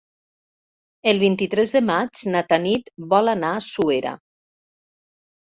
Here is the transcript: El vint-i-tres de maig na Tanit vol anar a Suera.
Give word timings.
El 1.11 1.19
vint-i-tres 1.23 1.73
de 1.75 1.81
maig 1.89 2.23
na 2.37 2.41
Tanit 2.55 2.91
vol 3.13 3.31
anar 3.35 3.53
a 3.59 3.61
Suera. 3.69 4.17